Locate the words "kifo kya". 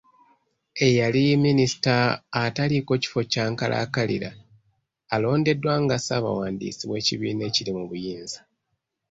3.01-3.43